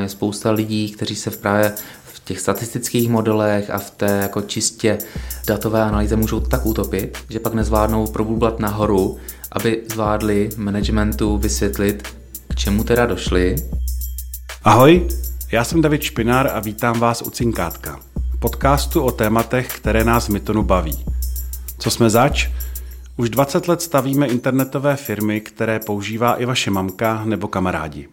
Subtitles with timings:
[0.00, 1.72] Je spousta lidí, kteří se právě
[2.04, 4.98] v těch statistických modelech a v té jako čistě
[5.46, 9.18] datové analýze můžou tak utopit, že pak nezvládnou probublat nahoru,
[9.52, 12.08] aby zvládli managementu vysvětlit,
[12.48, 13.56] k čemu teda došli.
[14.64, 15.08] Ahoj,
[15.52, 18.00] já jsem David Špinár a vítám vás u Cinkátka,
[18.38, 21.04] podcastu o tématech, které nás v Mytonu baví.
[21.78, 22.50] Co jsme zač?
[23.16, 28.08] Už 20 let stavíme internetové firmy, které používá i vaše mamka nebo kamarádi.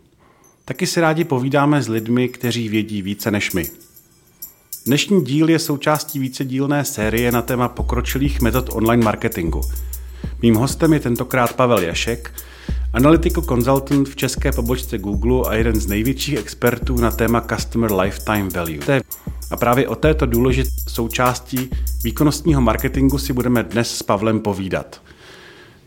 [0.68, 3.66] Taky si rádi povídáme s lidmi, kteří vědí více než my.
[4.86, 9.62] Dnešní díl je součástí vícedílné série na téma pokročilých metod online marketingu.
[10.42, 12.34] Mým hostem je tentokrát Pavel Jašek,
[12.94, 18.50] analytical consultant v české pobočce Google a jeden z největších expertů na téma Customer Lifetime
[18.50, 19.02] Value.
[19.52, 21.70] A právě o této důležité součásti
[22.04, 25.02] výkonnostního marketingu si budeme dnes s Pavlem povídat.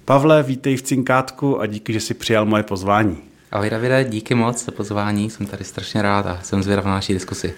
[0.05, 3.17] Pavle, vítej v Cinkátku a díky, že jsi přijal moje pozvání.
[3.53, 7.15] Ahoj Davide, díky moc za pozvání, jsem tady strašně rád a jsem zvědav na naší
[7.15, 7.55] diskusi.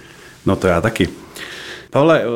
[0.46, 1.08] No to já taky.
[1.90, 2.26] Pavle, eh,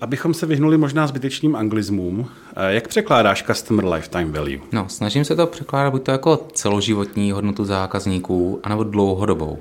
[0.00, 4.58] abychom se vyhnuli možná zbytečným anglizmům, eh, jak překládáš Customer Lifetime Value?
[4.72, 9.58] No, snažím se to překládat buď to jako celoživotní hodnotu zákazníků, anebo dlouhodobou.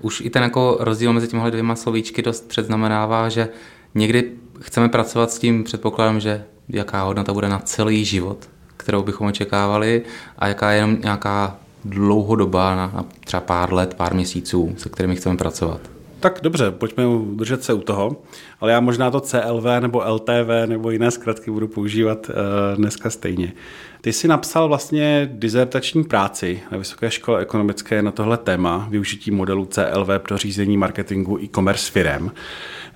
[0.00, 3.48] Už i ten jako rozdíl mezi těmihle dvěma slovíčky dost předznamenává, že
[3.94, 9.26] někdy chceme pracovat s tím předpokladem, že jaká hodnota bude na celý život, kterou bychom
[9.26, 10.02] očekávali,
[10.38, 15.16] a jaká je jenom nějaká dlouhodobá, na, na třeba pár let, pár měsíců, se kterými
[15.16, 15.80] chceme pracovat.
[16.22, 18.16] Tak dobře, pojďme držet se u toho,
[18.60, 23.52] ale já možná to CLV nebo LTV nebo jiné zkratky budu používat uh, dneska stejně.
[24.00, 29.64] Ty jsi napsal vlastně dizertační práci na Vysoké škole ekonomické na tohle téma, využití modelu
[29.64, 32.30] CLV pro řízení marketingu e-commerce firem.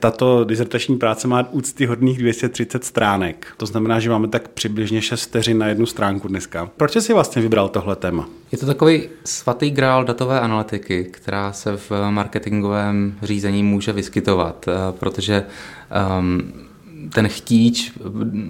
[0.01, 3.47] Tato dizertační práce má úctyhodných 230 stránek.
[3.57, 6.71] To znamená, že máme tak přibližně 6 vteřin na jednu stránku dneska.
[6.77, 8.29] Proč jsi vlastně vybral tohle téma?
[8.53, 14.73] Je to takový svatý grál datové analytiky, která se v marketingovém řízení může vyskytovat, eh,
[14.99, 15.45] protože
[16.19, 16.53] um,
[17.15, 17.93] ten chtíč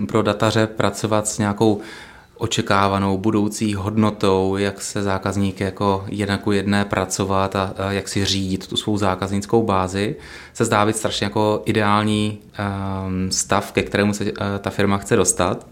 [0.09, 1.81] pro dataře pracovat s nějakou
[2.39, 8.67] očekávanou budoucí hodnotou, jak se zákazník jako jednak ku jedné pracovat a, jak si řídit
[8.67, 10.17] tu svou zákaznickou bázi,
[10.55, 12.39] se zdá být strašně jako ideální
[13.09, 14.31] um, stav, ke kterému se uh,
[14.61, 15.67] ta firma chce dostat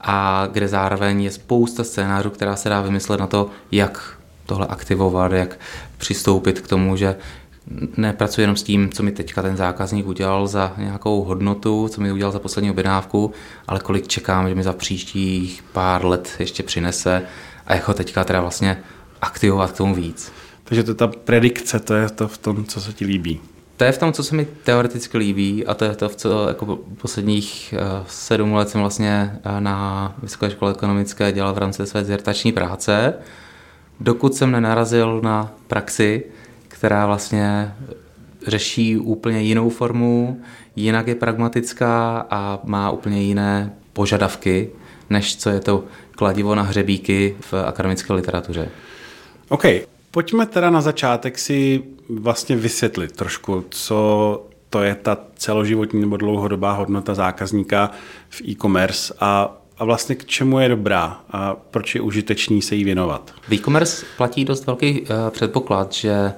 [0.00, 5.32] a kde zároveň je spousta scénářů, která se dá vymyslet na to, jak tohle aktivovat,
[5.32, 5.58] jak
[5.98, 7.16] přistoupit k tomu, že
[7.96, 12.12] nepracuji jenom s tím, co mi teďka ten zákazník udělal za nějakou hodnotu, co mi
[12.12, 13.32] udělal za poslední objednávku,
[13.68, 17.22] ale kolik čekám, že mi za příštích pár let ještě přinese
[17.66, 18.78] a jak ho teďka teda vlastně
[19.22, 20.32] aktivovat k tomu víc.
[20.64, 23.40] Takže to ta predikce, to je to v tom, co se ti líbí.
[23.76, 26.48] To je v tom, co se mi teoreticky líbí a to je to, v co
[26.48, 31.86] jako posledních uh, sedm let jsem vlastně uh, na Vysoké škole ekonomické dělal v rámci
[31.86, 33.14] své dizertační práce,
[34.00, 36.24] dokud jsem nenarazil na praxi,
[36.76, 37.74] která vlastně
[38.46, 40.40] řeší úplně jinou formu,
[40.76, 44.70] jinak je pragmatická a má úplně jiné požadavky,
[45.10, 48.68] než co je to kladivo na hřebíky v akademické literatuře.
[49.48, 49.64] OK,
[50.10, 56.72] pojďme teda na začátek si vlastně vysvětlit trošku, co to je ta celoživotní nebo dlouhodobá
[56.72, 57.90] hodnota zákazníka
[58.28, 62.84] v e-commerce a a vlastně k čemu je dobrá a proč je užitečný se jí
[62.84, 63.32] věnovat?
[63.48, 66.32] V e-commerce platí dost velký uh, předpoklad, že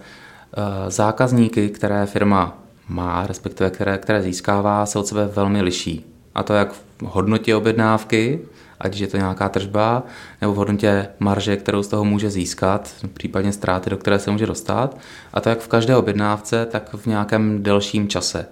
[0.88, 6.06] zákazníky, které firma má, respektive které, které získává, se od sebe velmi liší.
[6.34, 8.40] A to jak v hodnotě objednávky,
[8.80, 10.02] ať je to nějaká tržba,
[10.40, 14.46] nebo v hodnotě marže, kterou z toho může získat, případně ztráty, do které se může
[14.46, 14.98] dostat,
[15.32, 18.46] a to jak v každé objednávce, tak v nějakém delším čase.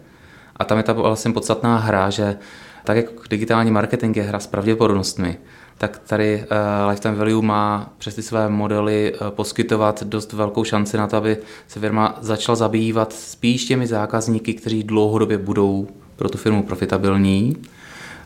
[0.57, 2.37] A tam je ta vlastně podstatná hra, že
[2.85, 5.39] tak jak digitální marketing je hra s pravděpodobnostmi,
[5.79, 10.97] tak tady uh, Lifetime Value má přes ty své modely uh, poskytovat dost velkou šanci
[10.97, 11.37] na to, aby
[11.69, 17.57] se firma začala zabývat spíš těmi zákazníky, kteří dlouhodobě budou pro tu firmu profitabilní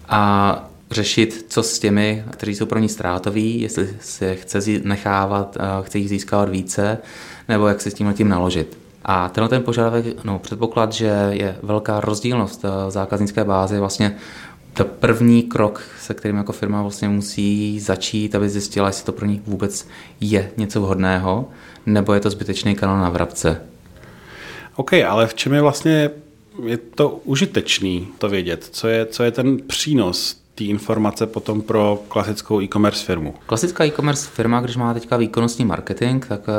[0.09, 5.87] a řešit, co s těmi, kteří jsou pro ní ztrátoví, jestli se chce nechávat, uh,
[5.87, 6.99] chce jich získávat více,
[7.49, 8.79] nebo jak se s tím tím naložit.
[9.05, 14.17] A tenhle ten požadavek, no, předpoklad, že je velká rozdílnost zákaznické báze, vlastně
[14.75, 19.27] to první krok, se kterým jako firma vlastně musí začít, aby zjistila, jestli to pro
[19.27, 19.89] ní vůbec
[20.21, 21.49] je něco vhodného,
[21.87, 23.63] nebo je to zbytečný kanál na vrabce.
[24.77, 26.11] OK, ale v čem je vlastně
[26.67, 28.69] je to užitečný to vědět?
[28.71, 33.35] Co je, co je ten přínos té informace potom pro klasickou e-commerce firmu?
[33.47, 36.53] Klasická e-commerce firma, když má teďka výkonnostní marketing, tak eh,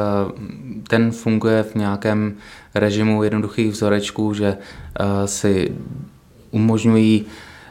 [0.88, 2.36] ten funguje v nějakém
[2.76, 4.58] režimu jednoduchých vzorečků, že
[5.00, 5.76] eh, si
[6.52, 7.26] umožňují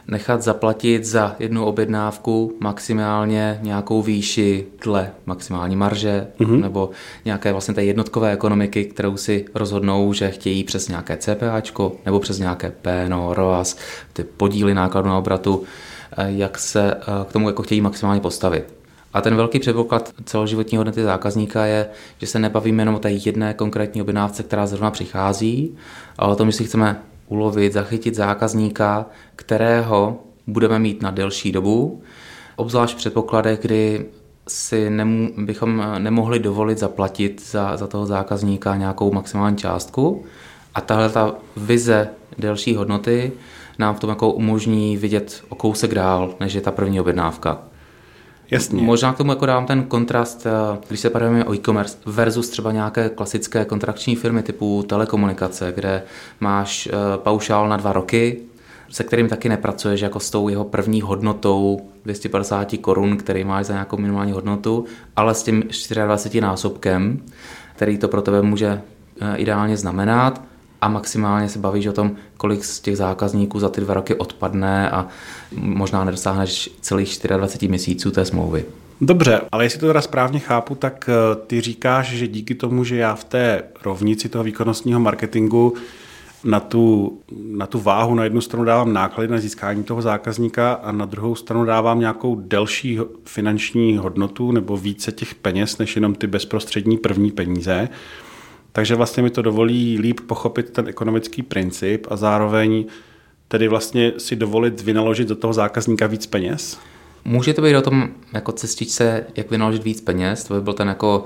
[0.07, 6.61] nechat zaplatit za jednu objednávku maximálně nějakou výši dle maximální marže mm-hmm.
[6.61, 6.89] nebo
[7.25, 12.39] nějaké vlastně té jednotkové ekonomiky, kterou si rozhodnou, že chtějí přes nějaké CPAčko nebo přes
[12.39, 13.77] nějaké PNO, ROAS,
[14.13, 15.63] ty podíly nákladu na obratu,
[16.17, 18.81] eh, jak se eh, k tomu jako chtějí maximálně postavit.
[19.13, 21.87] A ten velký předpoklad celoživotní hodnoty zákazníka je,
[22.17, 25.77] že se nebavíme jenom o té jedné konkrétní objednávce, která zrovna přichází,
[26.17, 27.01] ale o tom, že si chceme
[27.31, 29.05] ulovit, zachytit zákazníka,
[29.35, 32.01] kterého budeme mít na delší dobu,
[32.55, 34.05] obzvlášť v předpokladech, kdy
[34.47, 40.25] si nemů, bychom nemohli dovolit zaplatit za, za toho zákazníka nějakou maximální částku.
[40.75, 43.31] A tahle ta vize delší hodnoty
[43.79, 47.70] nám v tom jako umožní vidět o kousek dál, než je ta první objednávka.
[48.51, 48.81] Jasně.
[48.81, 52.71] Možná k tomu jako dám ten kontrast, eh, když se bavíme o e-commerce versus třeba
[52.71, 56.03] nějaké klasické kontrakční firmy typu telekomunikace, kde
[56.39, 58.37] máš eh, paušál na dva roky,
[58.89, 63.73] se kterým taky nepracuješ jako s tou jeho první hodnotou 250 korun, který máš za
[63.73, 65.63] nějakou minimální hodnotu, ale s tím
[66.05, 67.21] 24 násobkem,
[67.75, 68.81] který to pro tebe může
[69.21, 70.50] eh, ideálně znamenat
[70.81, 74.89] a maximálně se bavíš o tom, kolik z těch zákazníků za ty dva roky odpadne
[74.89, 75.07] a
[75.51, 78.65] možná nedosáhneš celých 24 měsíců té smlouvy.
[79.01, 82.95] Dobře, ale jestli to teda správně chápu, tak eh, ty říkáš, že díky tomu, že
[82.95, 85.73] já v té rovnici toho výkonnostního marketingu
[86.43, 87.17] na tu,
[87.51, 91.35] na tu váhu na jednu stranu dávám náklady na získání toho zákazníka a na druhou
[91.35, 97.31] stranu dávám nějakou delší finanční hodnotu nebo více těch peněz, než jenom ty bezprostřední první
[97.31, 97.89] peníze,
[98.71, 102.85] takže vlastně mi to dovolí líp pochopit ten ekonomický princip a zároveň
[103.47, 106.77] tedy vlastně si dovolit vynaložit do toho zákazníka víc peněz?
[107.25, 110.87] Může to být o tom jako cestičce, jak vynaložit víc peněz, to by byl ten
[110.87, 111.23] jako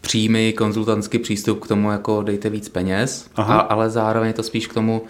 [0.00, 4.66] přímý konzultantský přístup k tomu, jako dejte víc peněz, a, ale zároveň je to spíš
[4.66, 5.02] k tomu,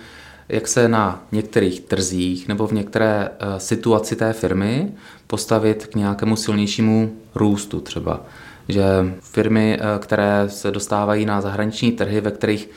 [0.49, 4.93] jak se na některých trzích nebo v některé uh, situaci té firmy
[5.26, 8.20] postavit k nějakému silnějšímu růstu třeba
[8.69, 8.85] že
[9.20, 12.70] firmy, eh, které se dostávají na zahraniční trhy, ve kterých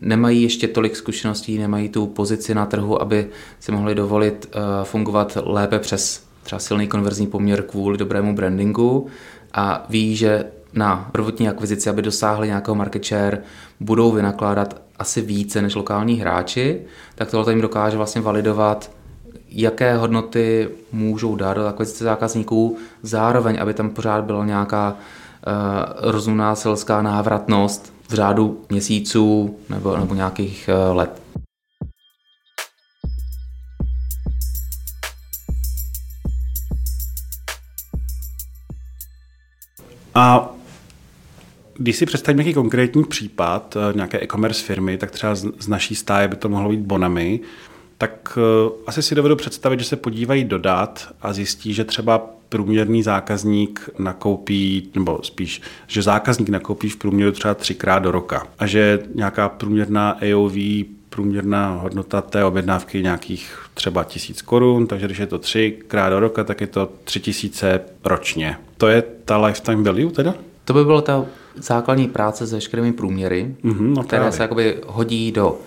[0.00, 3.28] nemají ještě tolik zkušeností, nemají tu pozici na trhu, aby
[3.60, 9.06] si mohli dovolit eh, fungovat lépe přes třeba silný konverzní poměr kvůli dobrému brandingu
[9.52, 13.42] a ví, že na prvotní akvizici, aby dosáhli nějakého market share,
[13.80, 16.80] budou vynakládat asi více než lokální hráči,
[17.14, 18.90] tak tohle jim dokáže vlastně validovat,
[19.48, 24.96] jaké hodnoty můžou dát do akvizice zákazníků, zároveň, aby tam pořád byla nějaká
[26.00, 31.22] rozumná selská návratnost v řádu měsíců nebo, nebo nějakých eh, let.
[40.14, 40.50] A
[41.76, 46.28] když si představím nějaký konkrétní případ eh, nějaké e-commerce firmy, tak třeba z naší stáje
[46.28, 47.40] by to mohlo být Bonami,
[47.98, 48.38] tak
[48.86, 53.90] asi si dovedu představit, že se podívají do dat a zjistí, že třeba průměrný zákazník
[53.98, 59.48] nakoupí, nebo spíš, že zákazník nakoupí v průměru třeba třikrát do roka a že nějaká
[59.48, 60.52] průměrná AOV
[61.10, 66.20] průměrná hodnota té objednávky je nějakých třeba tisíc korun, takže když je to třikrát do
[66.20, 68.56] roka, tak je to tři tisíce ročně.
[68.76, 70.34] To je ta lifetime value teda?
[70.64, 71.24] To by byla ta
[71.56, 74.36] základní práce se veškerými průměry, mm-hmm, no které právě.
[74.36, 75.58] se jakoby hodí do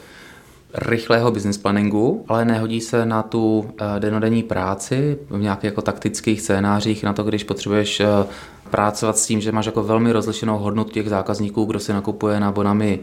[0.73, 6.41] rychlého business planningu, ale nehodí se na tu eh, denodenní práci v nějakých jako taktických
[6.41, 8.07] scénářích, na to, když potřebuješ eh,
[8.69, 12.51] pracovat s tím, že máš jako velmi rozlišenou hodnotu těch zákazníků, kdo si nakupuje na
[12.51, 12.99] Bonami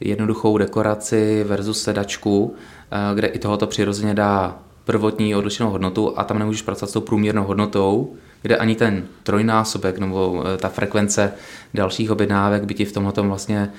[0.00, 2.54] jednoduchou dekoraci versus sedačku,
[2.90, 7.00] eh, kde i tohoto přirozeně dá prvotní odlišenou hodnotu a tam nemůžeš pracovat s tou
[7.00, 11.32] průměrnou hodnotou, kde ani ten trojnásobek nebo ta frekvence
[11.74, 13.70] dalších objednávek by ti v tomhle vlastně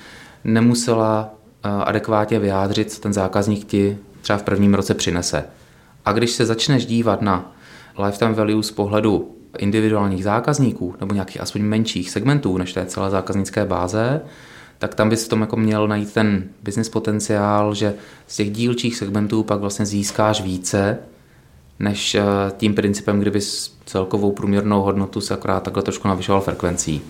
[0.44, 5.44] nemusela adekvátně vyjádřit, co ten zákazník ti třeba v prvním roce přinese.
[6.04, 7.52] A když se začneš dívat na
[7.98, 13.64] lifetime value z pohledu individuálních zákazníků nebo nějakých aspoň menších segmentů než té celé zákaznické
[13.64, 14.20] báze,
[14.78, 17.94] tak tam bys v tom jako měl najít ten business potenciál, že
[18.26, 20.98] z těch dílčích segmentů pak vlastně získáš více,
[21.78, 22.22] než eh,
[22.56, 23.40] tím principem, kdyby
[23.84, 27.02] celkovou průměrnou hodnotu se akorát takhle trošku navyšoval frekvencí.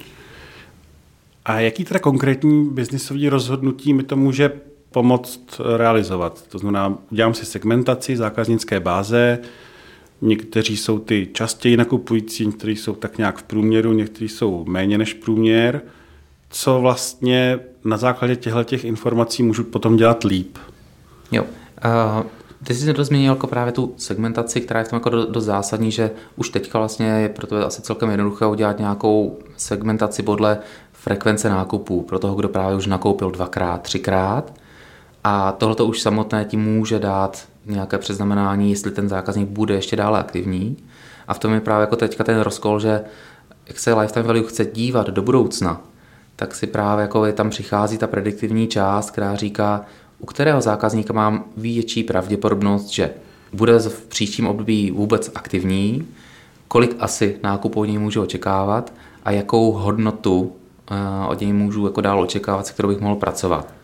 [1.47, 4.53] A jaký teda konkrétní biznisový rozhodnutí mi to může
[4.91, 6.47] pomoct realizovat?
[6.49, 9.39] To znamená, udělám si segmentaci zákaznické báze,
[10.23, 15.15] někteří jsou ty častěji nakupující, někteří jsou tak nějak v průměru, někteří jsou méně než
[15.15, 15.81] průměr.
[16.51, 20.59] Co vlastně na základě těchto těch informací můžu potom dělat líp?
[21.33, 21.43] Jo.
[21.43, 22.27] Uh,
[22.65, 25.91] ty jsi zmínil jako právě tu segmentaci, která je v tom jako dost do zásadní,
[25.91, 30.59] že už teďka vlastně je pro to asi celkem jednoduché udělat nějakou segmentaci podle
[31.07, 34.53] frekvence nákupů pro toho, kdo právě už nakoupil dvakrát, třikrát
[35.25, 40.21] A tohleto už samotné ti může dát nějaké přeznamenání, jestli ten zákazník bude ještě dále
[40.21, 40.77] aktivní.
[41.29, 43.05] A v tom je právě jako teďka ten rozkol, že
[43.67, 45.81] jak se lifetime value chce dívat do budoucna,
[46.37, 49.85] tak si právě jako je tam přichází ta prediktivní část, která říká,
[50.19, 53.11] u kterého zákazníka mám větší pravděpodobnost, že
[53.53, 56.09] bude v příštím období vůbec aktivní,
[56.69, 58.93] kolik asi nákupů něj můžu očekávat
[59.25, 60.53] a jakou hodnotu
[61.29, 63.75] od něj můžu jako dál očekávat, se kterou bych mohl pracovat.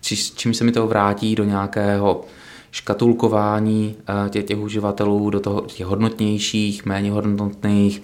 [0.00, 2.24] Či, čím se mi to vrátí do nějakého
[2.70, 8.02] škatulkování uh, těch, těch uživatelů, do toho těch hodnotnějších, méně hodnotných,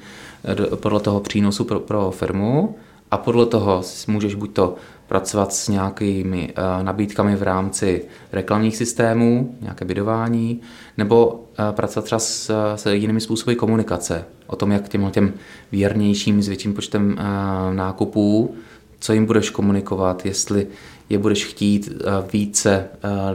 [0.54, 2.76] do, podle toho přínosu pro, pro firmu
[3.10, 4.74] a podle toho můžeš buď to
[5.10, 10.60] pracovat s nějakými uh, nabídkami v rámci reklamních systémů, nějaké bydování,
[10.98, 11.40] nebo uh,
[11.70, 14.24] pracovat třeba s, s jinými způsoby komunikace.
[14.46, 15.32] O tom, jak těm, těm
[15.72, 18.54] věrnějším s větším počtem uh, nákupů,
[19.00, 20.66] co jim budeš komunikovat, jestli
[21.08, 22.02] je budeš chtít
[22.32, 22.84] více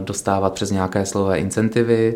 [0.00, 2.14] dostávat přes nějaké slové incentivy,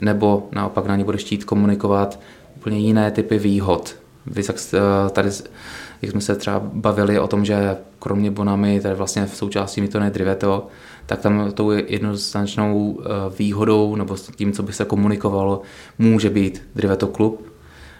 [0.00, 2.20] nebo naopak na ně budeš chtít komunikovat
[2.56, 3.96] úplně jiné typy výhod.
[4.26, 4.42] Vy
[5.12, 5.30] tady
[6.02, 9.88] jak jsme se třeba bavili o tom, že kromě Bonami, tady vlastně v součástí mi
[9.88, 10.66] to Driveto,
[11.06, 13.06] tak tam tou jednoznačnou eh,
[13.38, 15.62] výhodou nebo s tím, co by se komunikovalo,
[15.98, 17.46] může být Driveto klub,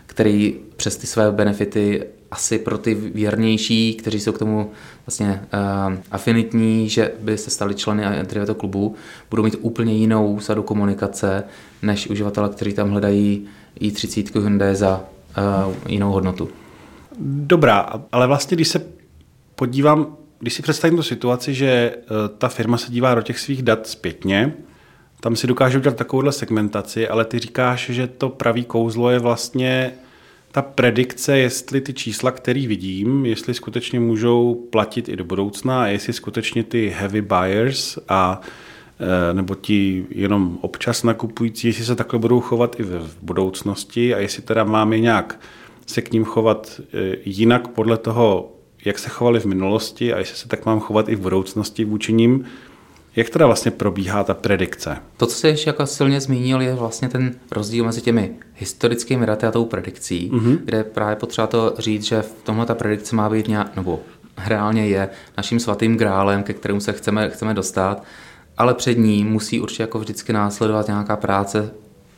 [0.06, 4.70] který přes ty své benefity asi pro ty věrnější, kteří jsou k tomu
[5.06, 5.42] vlastně
[5.88, 8.94] uh, afinitní, že by se stali členy Driveto klubu,
[9.30, 11.44] budou mít úplně jinou sadu komunikace,
[11.82, 13.46] než uživatele, kteří tam hledají
[13.80, 15.04] i30 Hyundai za
[15.66, 16.48] uh, jinou hodnotu.
[17.18, 18.86] Dobrá, ale vlastně, když se
[19.54, 21.98] podívám, když si představím tu situaci, že eh,
[22.38, 24.54] ta firma se dívá do těch svých dat zpětně,
[25.20, 29.92] tam si dokáže udělat takovouhle segmentaci, ale ty říkáš, že to pravý kouzlo je vlastně
[30.52, 35.86] ta predikce, jestli ty čísla, které vidím, jestli skutečně můžou platit i do budoucna a
[35.86, 38.40] jestli skutečně ty heavy buyers a
[39.00, 44.18] eh, nebo ti jenom občas nakupující, jestli se takhle budou chovat i v budoucnosti a
[44.18, 45.40] jestli teda máme nějak
[45.86, 48.52] se k ním chovat e, jinak podle toho,
[48.84, 52.12] jak se chovali v minulosti a jestli se tak mám chovat i v budoucnosti vůči
[52.12, 52.44] ním.
[53.16, 54.96] Jak teda vlastně probíhá ta predikce?
[55.16, 59.46] To, co jsi ještě jako silně zmínil, je vlastně ten rozdíl mezi těmi historickými daty
[59.46, 60.58] a tou predikcí, mm-hmm.
[60.64, 64.00] kde právě potřeba to říct, že v tomhle ta predikce má být nějak, nebo
[64.46, 68.02] reálně je naším svatým grálem, ke kterému se chceme, chceme dostat,
[68.58, 71.70] ale před ní musí určitě jako vždycky následovat nějaká práce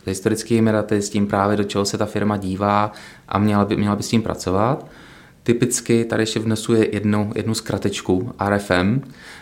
[0.05, 2.93] s historickými daty, s tím právě do čeho se ta firma dívá
[3.29, 4.87] a měla by, měla by s tím pracovat.
[5.43, 9.01] Typicky tady ještě vnesuje jednu, jednu zkratečku RFM,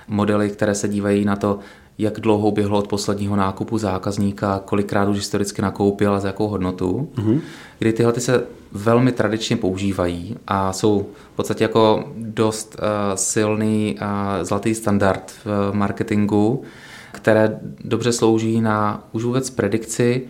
[0.08, 1.58] modely, které se dívají na to,
[1.98, 7.10] jak dlouho běhlo od posledního nákupu zákazníka, kolikrát už historicky nakoupil a za jakou hodnotu,
[7.14, 7.40] mm-hmm.
[7.78, 13.96] kdy tyhle ty se velmi tradičně používají a jsou v podstatě jako dost uh, silný
[14.00, 16.62] uh, zlatý standard v marketingu,
[17.12, 20.26] které dobře slouží na už vůbec predikci,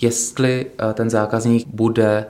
[0.00, 2.26] jestli eh, ten zákazník bude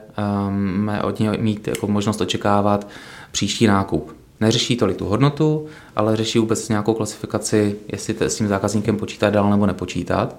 [0.47, 2.87] um, od něj mít jako možnost očekávat
[3.31, 4.15] příští nákup.
[4.39, 5.65] Neřeší tolik tu hodnotu,
[5.95, 10.35] ale řeší vůbec nějakou klasifikaci, jestli s tím zákazníkem počítat dál nebo nepočítat.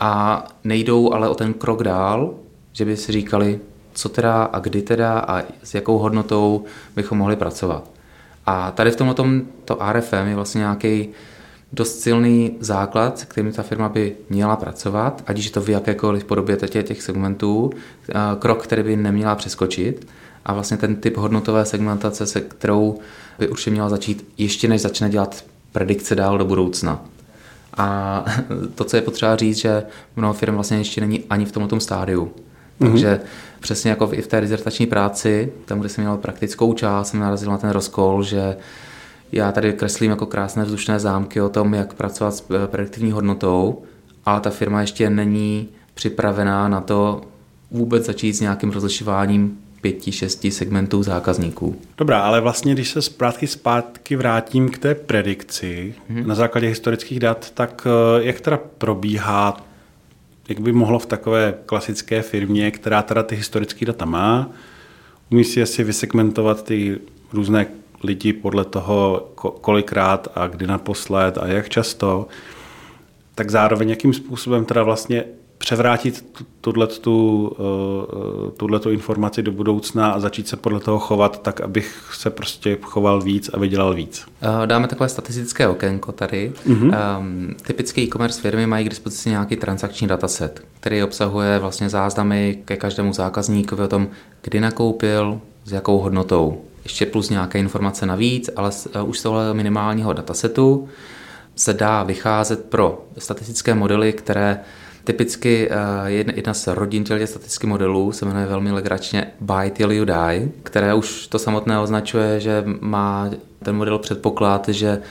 [0.00, 2.34] A nejdou ale o ten krok dál,
[2.72, 3.60] že by si říkali,
[3.92, 6.64] co teda a kdy teda a s jakou hodnotou
[6.96, 7.90] bychom mohli pracovat.
[8.46, 9.26] A tady v tomto
[9.64, 11.08] to RFM je vlastně nějaký
[11.72, 16.24] dost silný základ, se kterým ta firma by měla pracovat, ať je to v jakékoliv
[16.24, 17.70] podobě těch segmentů,
[18.38, 20.06] krok, který by neměla přeskočit
[20.44, 22.98] a vlastně ten typ hodnotové segmentace, se kterou
[23.38, 27.04] by určitě měla začít ještě než začne dělat predikce dál do budoucna.
[27.76, 28.24] A
[28.74, 29.82] to, co je potřeba říct, že
[30.16, 32.32] mnoho firm vlastně ještě není ani v tomto stádiu.
[32.80, 32.90] Mm-hmm.
[32.90, 33.20] Takže
[33.60, 37.50] přesně jako i v té dizertační práci, tam, kde jsem měl praktickou část, jsem narazil
[37.50, 38.56] na ten rozkol, že
[39.32, 43.82] já tady kreslím jako krásné vzdušné zámky o tom, jak pracovat s eh, prediktivní hodnotou,
[44.24, 47.20] ale ta firma ještě není připravená na to
[47.70, 51.76] vůbec začít s nějakým rozlišováním pěti, šesti segmentů zákazníků.
[51.98, 56.26] Dobrá, ale vlastně, když se zpátky zpátky vrátím k té predikci hmm.
[56.26, 59.66] na základě historických dat, tak eh, jak teda probíhá,
[60.48, 64.50] jak by mohlo v takové klasické firmě, která teda ty historické data má,
[65.30, 66.98] umí si asi vysegmentovat ty
[67.32, 67.66] různé
[68.02, 69.28] lidi podle toho,
[69.60, 72.26] kolikrát a kdy naposled a jak často,
[73.34, 75.24] tak zároveň jakým způsobem teda vlastně
[75.58, 76.40] převrátit
[78.56, 82.78] tuhle tu informaci do budoucna a začít se podle toho chovat tak, abych se prostě
[82.82, 84.26] choval víc a vydělal víc.
[84.42, 86.52] Eh, dáme takové statistické okénko tady.
[86.68, 87.18] Mm-hmm.
[87.18, 92.76] Um, typické e-commerce firmy mají k dispozici nějaký transakční dataset, který obsahuje vlastně záznamy ke
[92.76, 94.08] každému zákazníkovi o tom,
[94.42, 98.70] kdy nakoupil, s jakou hodnotou ještě plus nějaké informace navíc, ale
[99.04, 100.88] už z toho minimálního datasetu.
[101.56, 104.60] se dá vycházet pro statistické modely, které
[105.06, 105.70] Typicky
[106.34, 110.94] jedna z rodin těch statistických modelů se jmenuje velmi legračně Buy Till You Die, které
[110.94, 113.30] už to samotné označuje, že má
[113.62, 115.02] ten model předpoklad, že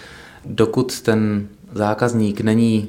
[0.45, 2.87] dokud ten zákazník není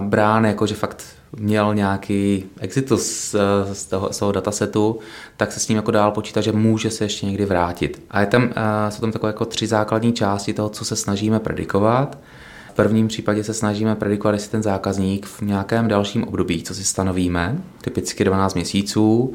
[0.00, 1.04] brán jako, že fakt
[1.36, 3.34] měl nějaký exitus
[3.72, 4.98] z toho, z toho datasetu,
[5.36, 8.02] tak se s ním jako dál počítá, že může se ještě někdy vrátit.
[8.10, 11.40] A je tam, eh, jsou tam takové jako tři základní části toho, co se snažíme
[11.40, 12.18] predikovat.
[12.72, 16.84] V prvním případě se snažíme predikovat, jestli ten zákazník v nějakém dalším období, co si
[16.84, 19.34] stanovíme, typicky 12 měsíců,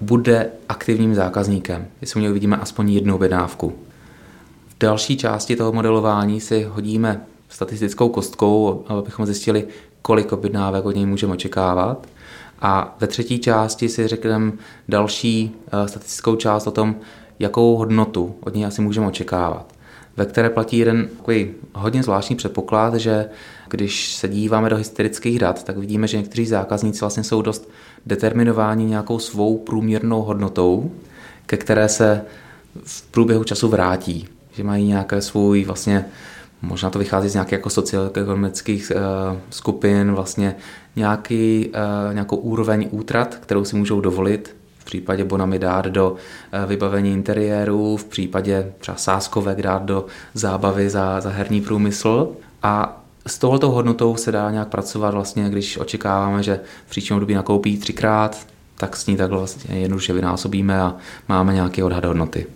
[0.00, 3.72] bude aktivním zákazníkem, jestli u něj uvidíme aspoň jednu objednávku.
[4.68, 9.66] V další části toho modelování si hodíme statistickou kostkou, abychom zjistili,
[10.02, 12.06] kolik objednávek od něj můžeme očekávat.
[12.60, 14.52] A ve třetí části si řekneme
[14.88, 16.96] další eh, statistickou část o tom,
[17.38, 19.72] jakou hodnotu od něj asi můžeme očekávat.
[20.16, 23.28] Ve které platí jeden takový hodně zvláštní předpoklad, že
[23.68, 27.70] když se díváme do historických dat, tak vidíme, že někteří zákazníci vlastně jsou dost
[28.06, 30.92] determinováni nějakou svou průměrnou hodnotou,
[31.46, 32.24] ke které se
[32.84, 34.28] v průběhu času vrátí.
[34.52, 36.04] Že mají nějaké svůj vlastně
[36.62, 40.56] Možná to vychází z nějakých jako socioekonomických uh, skupin, vlastně
[40.96, 41.68] nějaký,
[42.08, 46.16] uh, nějakou úroveň útrat, kterou si můžou dovolit v případě Bonami dát do uh,
[46.66, 52.28] vybavení interiéru, v případě třeba sáskovek dát do zábavy za, za herní průmysl.
[52.62, 57.34] A s tohoto hodnotou se dá nějak pracovat vlastně, když očekáváme, že v příštím období
[57.34, 60.96] nakoupí třikrát, tak s ní takhle vlastně jednoduše vynásobíme a
[61.28, 62.46] máme nějaký odhad hodnoty.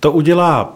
[0.00, 0.74] To udělá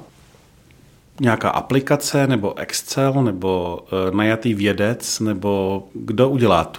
[1.21, 6.73] nějaká aplikace nebo Excel nebo uh, najatý vědec nebo kdo udělá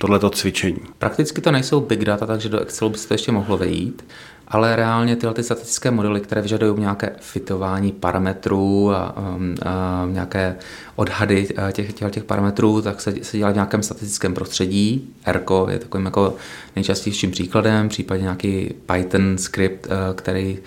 [0.00, 0.78] tohleto cvičení?
[0.98, 4.04] Prakticky to nejsou big data, takže do Excelu by se to ještě mohlo vejít,
[4.50, 10.56] ale reálně tyhle ty statistické modely, které vyžadují nějaké fitování parametrů a, um, a nějaké
[10.96, 15.14] odhady těch, těch, těch parametrů, tak se, se dělá v nějakém statistickém prostředí.
[15.24, 16.34] ERCO je takovým jako
[16.76, 20.58] nejčastějším příkladem, případně nějaký Python skript, který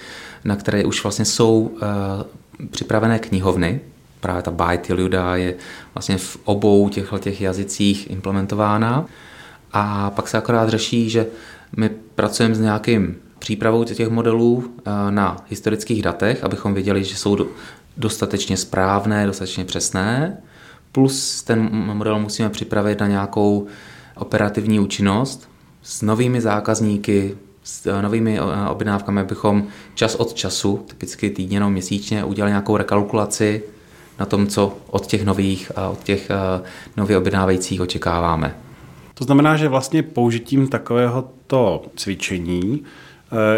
[0.45, 3.79] na které už vlastně jsou uh, připravené knihovny.
[4.19, 5.55] Právě ta Byte Luda je
[5.93, 9.05] vlastně v obou těchto těch jazycích implementována.
[9.73, 11.27] A pak se akorát řeší, že
[11.77, 14.63] my pracujeme s nějakým přípravou těch modelů uh,
[15.09, 17.37] na historických datech, abychom věděli, že jsou
[17.97, 20.37] dostatečně správné, dostatečně přesné.
[20.91, 23.67] Plus ten model musíme připravit na nějakou
[24.15, 25.49] operativní účinnost
[25.81, 31.71] s novými zákazníky, s eh, novými eh, objednávkami bychom čas od času, typicky týdně nebo
[31.71, 33.63] měsíčně, udělali nějakou rekalkulaci
[34.19, 36.63] na tom, co od těch nových a od těch eh,
[36.97, 38.55] nově objednávajících očekáváme.
[39.13, 42.83] To znamená, že vlastně použitím takovéhoto cvičení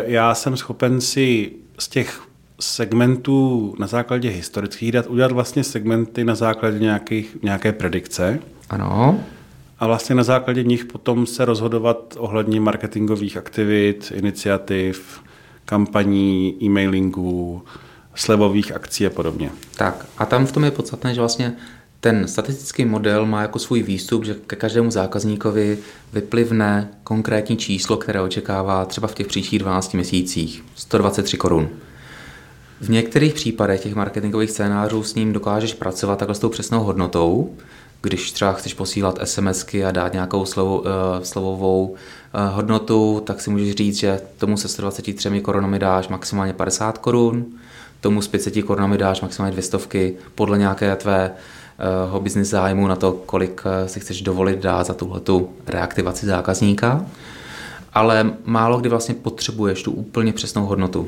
[0.06, 2.22] já jsem schopen si z těch
[2.60, 8.40] segmentů na základě historických dat udělat vlastně segmenty na základě nějakých, nějaké predikce.
[8.70, 9.20] Ano
[9.80, 15.22] a vlastně na základě nich potom se rozhodovat ohledně marketingových aktivit, iniciativ,
[15.66, 17.64] kampaní, e-mailingů,
[18.16, 19.52] slevových akcí a podobně.
[19.78, 21.54] Tak a tam v tom je podstatné, že vlastně
[22.06, 25.78] ten statistický model má jako svůj výstup, že ke každému zákazníkovi
[26.14, 30.64] vyplivne konkrétní číslo, které očekává třeba v těch příštích 12 měsících.
[30.76, 31.70] 123 korun.
[32.82, 37.56] V některých případech těch marketingových scénářů s ním dokážeš pracovat takhle s tou přesnou hodnotou,
[38.02, 40.86] když třeba chceš posílat SMSky a dát nějakou slovo, uh,
[41.24, 41.96] slovovou uh,
[42.56, 47.46] hodnotu, tak si můžeš říct, že tomu se 123 korunami dáš maximálně 50 korun,
[48.02, 49.78] tomu s 500 korunami dáš maximálně 200
[50.36, 51.38] podle nějaké tvé uh,
[52.20, 57.06] business zájmu na to, kolik uh, si chceš dovolit dát za tuhletu reaktivaci zákazníka.
[57.94, 61.08] Ale málo kdy vlastně potřebuješ tu úplně přesnou hodnotu.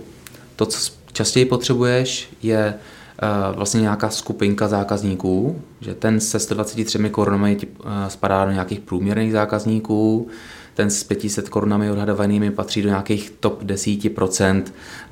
[0.56, 2.74] To, co častěji potřebuješ, je
[3.22, 9.32] Eh, vlastně nějaká skupinka zákazníků, že ten se 123 korunami eh, spadá do nějakých průměrných
[9.32, 10.28] zákazníků,
[10.74, 14.64] ten s 500 korunami odhadovanými patří do nějakých top 10%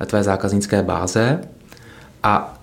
[0.06, 1.40] tvé zákaznické báze
[2.22, 2.55] a eh,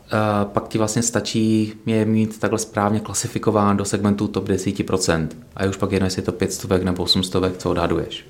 [0.43, 5.27] pak ti vlastně stačí je mít takhle správně klasifikován do segmentu top 10%.
[5.55, 8.25] A je už pak jedno, jestli je to 500 nebo 800, co odhaduješ.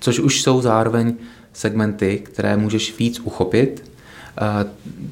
[0.00, 1.14] Což už jsou zároveň
[1.52, 3.92] segmenty, které můžeš víc uchopit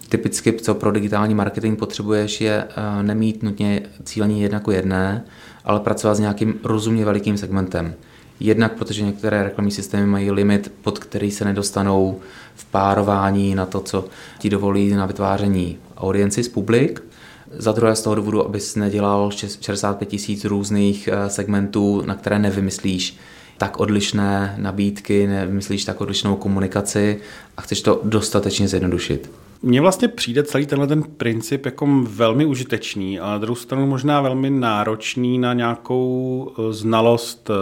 [0.09, 2.65] Typicky, co pro digitální marketing potřebuješ, je
[3.03, 5.25] nemít nutně cílení jedna ku jedné,
[5.65, 7.95] ale pracovat s nějakým rozumně velikým segmentem.
[8.41, 12.21] Jednak protože některé reklamní systémy mají limit, pod který se nedostanou
[12.55, 14.05] v párování na to, co
[14.39, 17.03] ti dovolí na vytváření audiences publik.
[17.51, 23.17] Za druhé z toho důvodu, abys nedělal 65 tisíc různých segmentů, na které nevymyslíš
[23.61, 27.21] tak odlišné nabídky, nevymyslíš tak odlišnou komunikaci
[27.57, 29.31] a chceš to dostatečně zjednodušit.
[29.63, 34.21] Mně vlastně přijde celý tenhle ten princip jako velmi užitečný, ale na druhou stranu možná
[34.21, 37.55] velmi náročný na nějakou eh, znalost eh,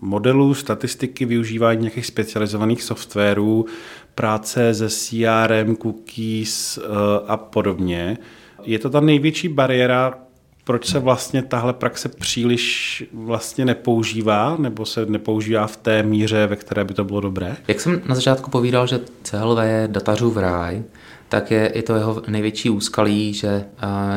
[0.00, 3.66] modelů, statistiky, využívání nějakých specializovaných softwarů,
[4.14, 6.82] práce se CRM, cookies eh,
[7.26, 8.18] a podobně.
[8.62, 10.14] Je to ta největší bariéra,
[10.64, 16.56] proč se vlastně tahle praxe příliš vlastně nepoužívá, nebo se nepoužívá v té míře, ve
[16.56, 17.56] které by to bylo dobré?
[17.68, 20.82] Jak jsem na začátku povídal, že CLV je datařův ráj,
[21.28, 23.64] tak je i to jeho největší úskalí, že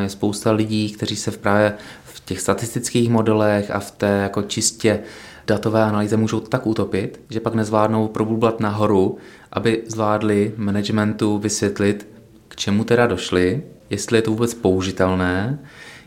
[0.01, 4.41] je spousta lidí, kteří se v právě v těch statistických modelech a v té jako
[4.41, 4.99] čistě
[5.47, 9.17] datové analýze můžou tak utopit, že pak nezvládnou probublat nahoru,
[9.51, 12.07] aby zvládli managementu vysvětlit,
[12.47, 15.59] k čemu teda došli, jestli je to vůbec použitelné,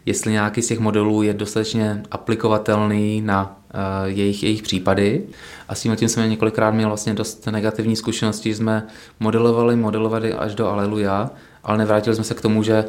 [0.07, 5.23] jestli nějaký z těch modelů je dostatečně aplikovatelný na uh, jejich, jejich případy.
[5.69, 8.87] A s tím, tím jsme několikrát měli vlastně dost negativní zkušenosti, jsme
[9.21, 11.31] modelovali, modelovali až do Aleluja,
[11.65, 12.85] ale nevrátili jsme se k tomu, že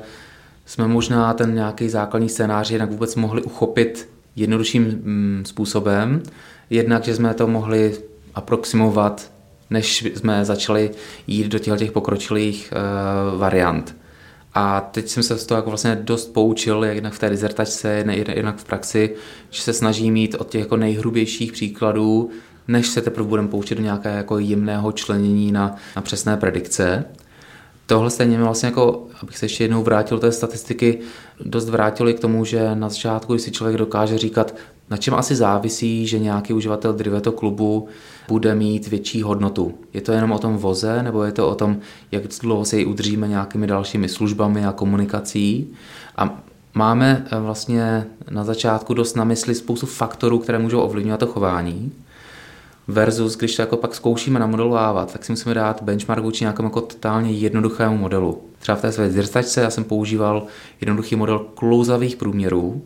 [0.66, 6.24] jsme možná ten nějaký základní scénář jednak vůbec mohli uchopit jednodušším mm, způsobem.
[6.70, 7.98] Jednak, že jsme to mohli
[8.36, 9.32] aproximovat,
[9.70, 10.92] než jsme začali
[11.28, 13.96] jít do těch pokročilých uh, variant.
[14.54, 18.58] A teď jsem se z toho jako vlastně dost poučil, jednak v té dizertačce, jednak
[18.58, 19.16] v praxi,
[19.50, 22.30] že se snaží mít od těch jako nejhrubějších příkladů,
[22.68, 27.06] než se teprve budeme poučit do nějakého jako jemného členění na, na přesné predikce.
[27.92, 31.00] Tohle stejně mě vlastně jako, abych se ještě jednou vrátil do té statistiky,
[31.46, 34.56] dost vrátilo i k tomu, že na začátku, když si člověk dokáže říkat,
[34.90, 37.88] na čem asi závisí, že nějaký uživatel Driveto klubu
[38.28, 39.74] bude mít větší hodnotu.
[39.94, 41.78] Je to jenom o tom voze, nebo je to o tom,
[42.12, 45.68] jak dlouho se ji udržíme nějakými dalšími službami a komunikací.
[46.18, 51.28] A máme eh, vlastně na začátku dost na mysli spoustu faktorů, které můžou ovlivňovat to
[51.28, 51.92] chování.
[52.88, 56.82] Versus, když to jako pak zkoušíme namodelovávat, tak si musíme dát benchmark vůči nějakému jako
[56.82, 58.42] totálně jednoduchému modelu.
[58.60, 60.44] Třeba v té své zrstačce já jsem používal
[60.82, 62.82] jednoduchý model klouzavých průměrů,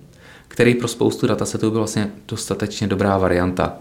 [0.47, 3.77] který pro spoustu datasetů byl vlastně dostatečně dobrá varianta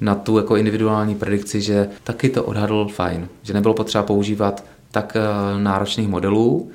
[0.00, 5.16] na tu jako individuální predikci, že taky to odhadl fajn, že nebylo potřeba používat tak
[5.16, 5.20] eh,
[5.62, 6.70] náročných modelů,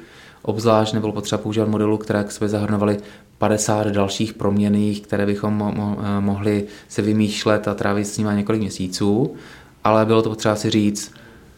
[0.45, 2.97] obzvlášť nebylo potřeba používat modelů, které k sobě zahrnovaly
[3.37, 9.35] 50 dalších proměných, které bychom eh, mohli se vymýšlet a trávit s nimi několik měsíců,
[9.83, 11.11] ale bylo to potřeba si říct,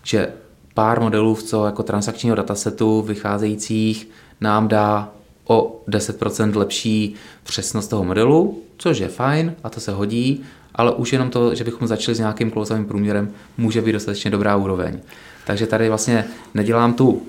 [0.04, 0.28] že
[0.73, 4.10] pár modelů v co jako transakčního datasetu vycházejících
[4.41, 5.12] nám dá
[5.47, 10.41] o 10% lepší přesnost toho modelu, což je fajn a to se hodí,
[10.76, 14.56] ale už jenom to, že bychom začali s nějakým klouzavým průměrem, může být dostatečně dobrá
[14.56, 15.00] úroveň.
[15.45, 17.21] Takže tady vlastně nedělám tu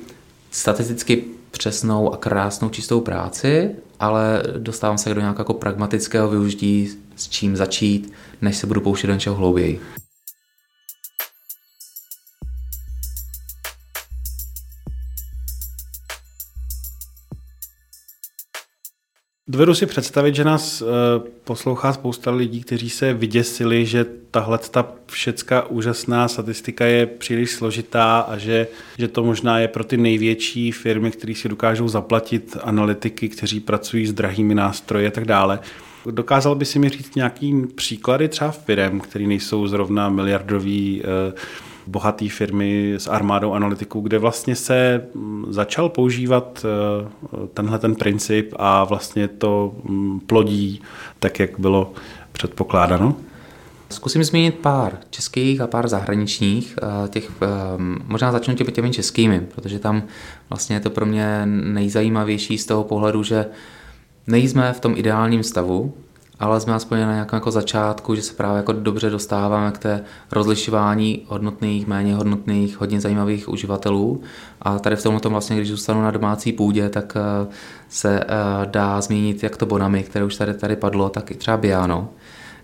[0.51, 1.25] statisticky
[1.59, 7.57] přesnou a krásnou čistou práci, ale dostávám se do nějakého jako pragmatického využití, s čím
[7.57, 9.81] začít, než se budu pouštět do něčeho hlouběji.
[19.51, 20.85] Dovedu si představit, že nás eh,
[21.45, 28.21] poslouchá spousta lidí, kteří se vyděsili, že tahle ta všecká úžasná statistika je příliš složitá
[28.21, 28.67] a že,
[28.99, 34.07] že to možná je pro ty největší firmy, které si dokážou zaplatit analytiky, kteří pracují
[34.07, 35.61] s drahými nástroji a tak dále.
[36.11, 41.33] Dokázal by si mi říct nějaký příklady třeba firm, které nejsou zrovna miliardový eh,
[41.89, 48.55] bohaté firmy s armádou analytiků, kde vlastně se mm, začal používat eh, tenhle ten princip
[48.57, 50.83] a vlastně to mm, plodí
[51.19, 51.93] tak, jak bylo
[52.33, 53.17] předpokládáno?
[53.91, 56.77] Zkusím zmínit pár českých a pár zahraničních.
[56.83, 57.47] Eh, těch, eh,
[58.07, 60.03] možná začnu těmi, těmi českými, protože tam
[60.49, 63.47] vlastně je to pro mě nejzajímavější z toho pohledu, že
[64.27, 65.95] nejsme v tom ideálním stavu,
[66.41, 70.05] ale jsme aspoň na nějakém jako začátku, že se právě jako dobře dostáváme k té
[70.33, 74.23] rozlišování hodnotných, méně hodnotných, hodně zajímavých uživatelů.
[74.63, 77.47] A tady v tomto vlastně, když zůstanu na domácí půdě, tak eh,
[77.89, 78.27] se eh,
[78.67, 82.09] dá zmínit jak to Bonami, které už tady, tady padlo, tak i třeba Biano,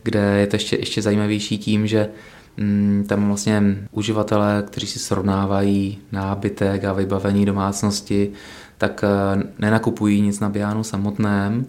[0.02, 2.08] kde je to ještě, ještě zajímavější tím, že
[2.56, 8.32] mm, tam vlastně uživatelé, kteří si srovnávají nábytek a vybavení domácnosti,
[8.78, 11.66] tak eh, nenakupují nic na Bianu samotném,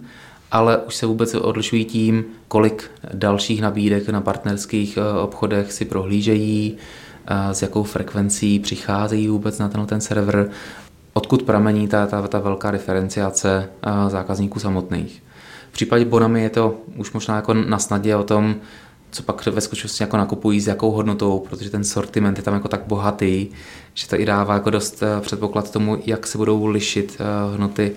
[0.51, 6.77] ale už se vůbec odlišují tím, kolik dalších nabídek na partnerských eh, obchodech si prohlížejí,
[7.27, 10.49] eh, s jakou frekvencí přicházejí vůbec na ten, ten server,
[11.13, 15.23] odkud pramení ta, ta, ta velká diferenciace eh, zákazníků samotných.
[15.69, 18.55] V případě Bonami je to už možná jako na snadě o tom,
[19.11, 22.67] co pak ve skutečnosti jako nakupují, s jakou hodnotou, protože ten sortiment je tam jako
[22.67, 23.47] tak bohatý,
[23.93, 27.91] že to i dává jako dost předpoklad tomu, jak se budou lišit hodnoty,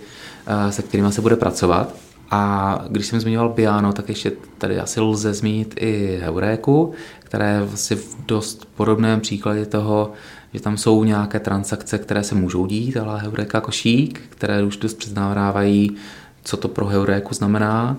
[0.71, 2.08] se kterými se bude pracovat.
[2.31, 7.61] A když jsem zmiňoval Biano, tak ještě tady asi lze zmínit i Heuréku, které je
[7.61, 10.12] vlastně v dost podobném příkladě toho,
[10.55, 14.95] že tam jsou nějaké transakce, které se můžou dít, ale Heureka košík, které už dost
[14.95, 15.97] přiznávají,
[16.45, 17.97] co to pro Heuréku znamená,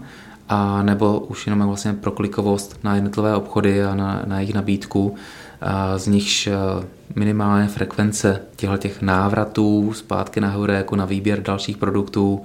[0.49, 5.15] a nebo už jenom vlastně pro klikovost na jednotlivé obchody a na, na jejich nabídku,
[5.61, 6.53] a z nichž e,
[7.15, 12.43] minimálně frekvence těchto těch návratů zpátky na Heuréku, na výběr dalších produktů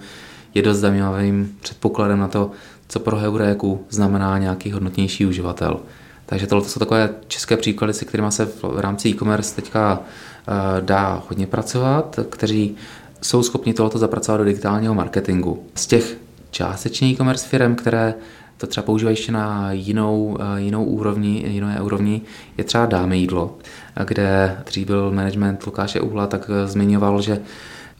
[0.54, 2.50] je dost zajímavým předpokladem na to,
[2.88, 5.80] co pro Heuréku znamená nějaký hodnotnější uživatel.
[6.26, 11.22] Takže tohle jsou takové české příklady, se kterými se v rámci e-commerce teďka e, dá
[11.28, 12.76] hodně pracovat, kteří
[13.22, 15.64] jsou schopni tohoto zapracovat do digitálního marketingu.
[15.74, 16.16] Z těch
[16.50, 18.14] částečně e-commerce firm, které
[18.56, 22.22] to třeba používají ještě na jinou, eh, jinou úrovni, jiné úrovni,
[22.58, 23.58] je třeba Dáme jídlo,
[24.04, 27.40] kde dřív byl management Lukáše Uhla, tak eh, zmiňoval, že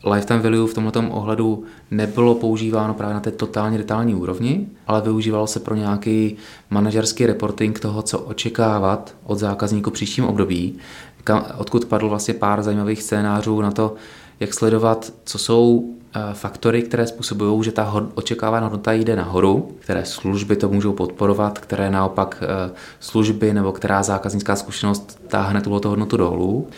[0.05, 5.47] lifetime value v tomto ohledu nebylo používáno právě na té totálně detailní úrovni, ale využívalo
[5.47, 6.37] se pro nějaký
[6.71, 10.79] manažerský reporting toho, co očekávat od zákazníků příštím období,
[11.25, 13.95] kam, odkud padl vlastně pár zajímavých scénářů na to,
[14.41, 20.05] jak sledovat, co jsou eh, faktory, které způsobují, že ta očekávaná hodnota jde nahoru, které
[20.05, 26.17] služby to můžou podporovat, které naopak eh, služby nebo která zákaznická zkušenost táhne tuto hodnotu
[26.17, 26.69] dolů.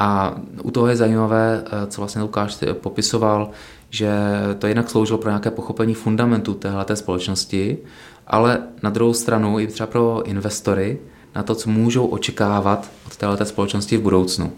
[0.00, 3.50] A u toho je zajímavé, eh, co vlastně Lukáš popisoval,
[3.90, 4.10] že
[4.58, 7.78] to jednak sloužilo pro nějaké pochopení fundamentu téhleté společnosti,
[8.26, 10.98] ale na druhou stranu i třeba pro investory
[11.34, 14.52] na to, co můžou očekávat od téhleté společnosti v budoucnu.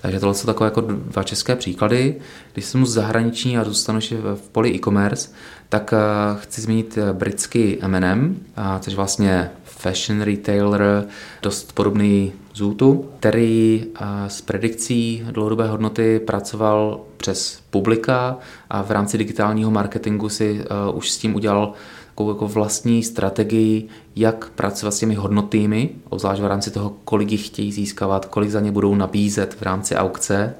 [0.00, 2.16] Takže tohle jsou takové jako dva české příklady.
[2.52, 5.28] Když jsem zahraniční a zůstanu ještě v poli e-commerce,
[5.68, 5.96] tak eh,
[6.40, 8.36] chci zmínit eh, britský M&M,
[8.80, 9.50] což vlastně
[9.84, 11.04] fashion retailer,
[11.42, 13.86] dost podobný Zootu, který
[14.28, 18.38] s predikcí dlouhodobé hodnoty pracoval přes publika
[18.70, 21.72] a v rámci digitálního marketingu si už s tím udělal
[22.08, 27.46] takovou jako vlastní strategii, jak pracovat s těmi hodnotými, obzvlášť v rámci toho, kolik jich
[27.46, 30.54] chtějí získávat, kolik za ně budou nabízet v rámci aukce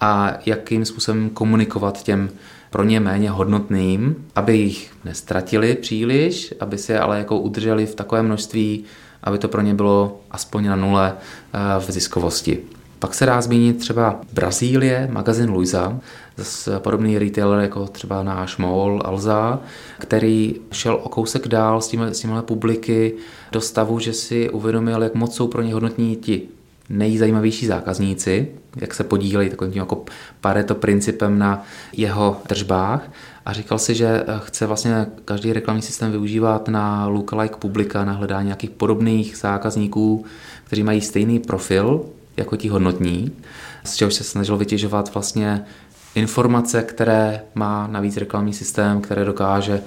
[0.00, 2.30] a jakým způsobem komunikovat těm
[2.72, 8.22] pro ně méně hodnotným, aby jich nestratili příliš, aby se ale jako udrželi v takové
[8.22, 8.84] množství,
[9.22, 12.58] aby to pro ně bylo aspoň na nule eh, v ziskovosti.
[12.98, 16.00] Pak se dá zmínit třeba Brazílie, magazin Luisa,
[16.78, 19.60] podobný retailer jako třeba náš MOL, Alza,
[19.98, 23.14] který šel o kousek dál s, tímhle, s tímhle publiky
[23.52, 26.48] do stavu, že si uvědomil, jak moc jsou pro ně hodnotní ti
[26.88, 30.04] nejzajímavější zákazníci, jak se podílejí takovým tím jako
[30.40, 33.10] pareto principem na jeho tržbách
[33.46, 38.46] a říkal si, že chce vlastně každý reklamní systém využívat na lookalike publika, na hledání
[38.46, 40.24] nějakých podobných zákazníků,
[40.64, 42.04] kteří mají stejný profil
[42.36, 43.32] jako ti hodnotní,
[43.84, 45.64] z čehož se snažil vytěžovat vlastně
[46.14, 49.82] informace, které má navíc reklamní systém, které dokáže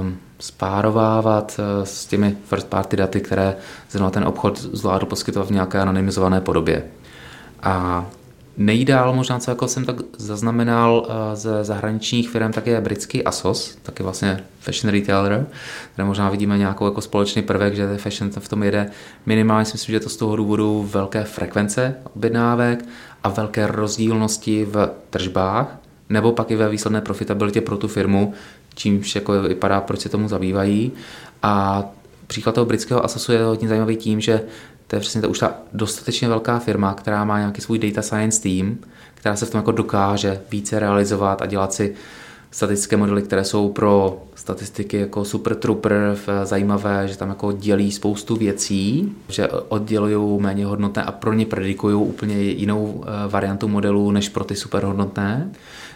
[0.00, 3.56] um, spárovávat uh, s těmi first party daty, které
[3.90, 6.84] zrovna ten obchod zvládl poskytovat v nějaké anonymizované podobě.
[7.62, 8.06] A
[8.56, 13.78] Nejdál možná, co jako jsem tak zaznamenal eh, ze zahraničních firm, tak je britský Asos,
[13.82, 15.46] taky vlastně fashion retailer,
[15.94, 18.90] kde možná vidíme nějakou jako společný prvek, že fashion v tom jede
[19.26, 22.84] minimálně, si myslím, že to z toho důvodu velké frekvence objednávek
[23.22, 28.34] a velké rozdílnosti v tržbách, nebo pak i ve výsledné profitabilitě pro tu firmu,
[28.74, 30.92] čímž jako vypadá, proč se tomu zabývají.
[31.42, 31.84] A
[32.26, 34.42] příklad toho britského Asosu je hodně zajímavý tím, že
[34.94, 38.42] to je přesně ta už ta dostatečně velká firma, která má nějaký svůj data science
[38.42, 38.78] team,
[39.14, 41.94] která se v tom jako dokáže více realizovat a dělat si
[42.50, 48.36] statistické modely, které jsou pro statistiky jako super trooper zajímavé, že tam jako dělí spoustu
[48.36, 54.28] věcí, že oddělují méně hodnotné a pro ně predikují úplně jinou eh, variantu modelů než
[54.28, 55.50] pro ty super hodnotné.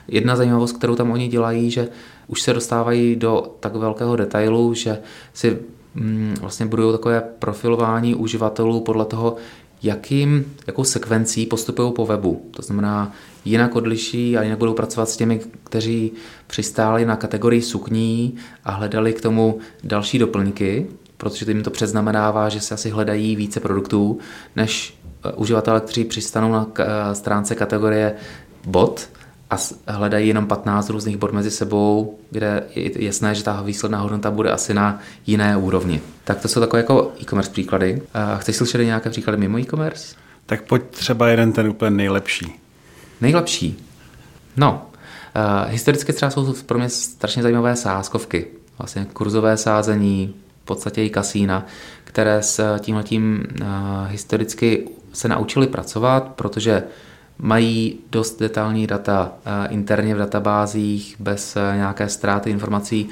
[0.08, 1.88] Jedna zajímavost, kterou tam oni dělají, že
[2.26, 4.98] už se dostávají do tak velkého detailu, že
[5.34, 5.58] si
[6.40, 9.36] vlastně budou takové profilování uživatelů podle toho,
[9.82, 12.50] jakým, jakou sekvencí postupují po webu.
[12.50, 13.12] To znamená,
[13.44, 16.12] jinak odliší a jinak budou pracovat s těmi, kteří
[16.46, 22.60] přistáli na kategorii sukní a hledali k tomu další doplňky, protože jim to předznamenává, že
[22.60, 24.18] se asi hledají více produktů,
[24.56, 28.14] než eh, uživatelé, kteří přistanou na eh, stránce kategorie
[28.66, 29.08] bot
[29.50, 29.56] a
[29.86, 34.50] hledají jenom 15 různých bod mezi sebou, kde je jasné, že ta výsledná hodnota bude
[34.50, 36.00] asi na jiné úrovni.
[36.24, 38.02] Tak to jsou takové jako e-commerce příklady.
[38.38, 40.16] Chceš slyšet nějaké příklady mimo e-commerce?
[40.46, 42.60] Tak pojď třeba jeden ten úplně nejlepší.
[43.20, 43.84] Nejlepší?
[44.56, 44.86] No,
[45.36, 48.46] uh, historicky třeba jsou pro mě strašně zajímavé sázkovky.
[48.78, 51.66] Vlastně kurzové sázení, v podstatě i kasína,
[52.04, 53.66] které s tímhletím uh,
[54.08, 56.82] historicky se naučili pracovat, protože
[57.38, 63.08] mají dost detailní data eh, interně v databázích bez eh, nějaké ztráty informací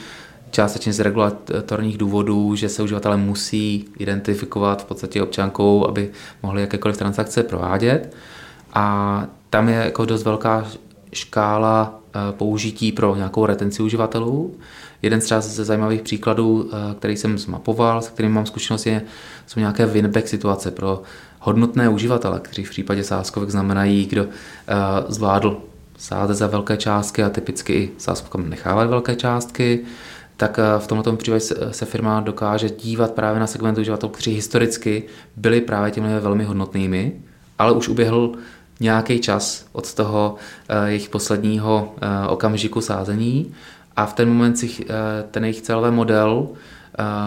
[0.50, 6.10] částečně z regulatorních důvodů, že se uživatelé musí identifikovat v podstatě občankou, aby
[6.42, 8.14] mohli jakékoliv transakce provádět.
[8.72, 10.66] A tam je jako dost velká
[11.12, 14.54] škála eh, použití pro nějakou retenci uživatelů.
[15.02, 19.02] Jeden z ze zajímavých příkladů, který jsem zmapoval, s kterým mám zkušenost, je,
[19.46, 21.02] jsou nějaké winback situace pro
[21.46, 24.30] hodnotné uživatele, kteří v případě sáskovek znamenají, kdo uh,
[25.08, 25.56] zvládl
[25.98, 29.80] sázet za velké částky a typicky i sáskovkám nechávat velké částky,
[30.36, 35.02] tak v tomto případě se firma dokáže dívat právě na segment uživatelů, kteří historicky
[35.36, 37.12] byli právě těmi velmi hodnotnými,
[37.58, 38.32] ale už uběhl
[38.80, 41.94] nějaký čas od toho uh, jejich posledního
[42.28, 43.54] okamžiku sázení
[43.96, 44.86] a v ten moment si
[45.30, 46.48] ten jejich celový model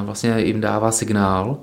[0.03, 1.57] vlastně jim dává signál,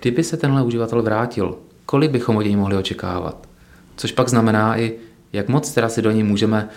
[0.00, 1.56] kdyby se tenhle uživatel vrátil,
[1.90, 3.48] kolik bychom od něj mohli očekávat.
[3.96, 4.92] Což pak znamená i,
[5.32, 6.68] jak moc teda si do ní můžeme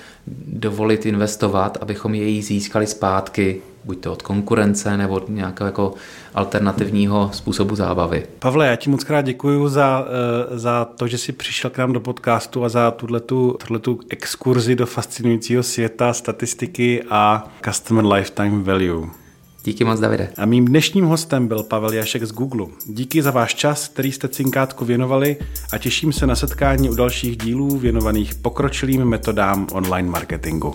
[0.48, 5.94] dovolit investovat, abychom jej získali zpátky, buď to od konkurence nebo od nějakého jako
[6.34, 8.26] alternativního způsobu zábavy.
[8.40, 11.94] Pavle, já ti moc krát děkuji za, eh, za to, že jsi přišel k nám
[11.94, 19.21] do podcastu a za tuhletu exkurzi do fascinujícího světa statistiky a Customer Lifetime Value.
[19.64, 20.30] Díky moc, Davide.
[20.38, 22.68] A mým dnešním hostem byl Pavel Jašek z Google.
[22.86, 25.38] Díky za váš čas, který jste cinkátku věnovali
[25.74, 30.74] a těším se na setkání u dalších dílů věnovaných pokročilým metodám online marketingu.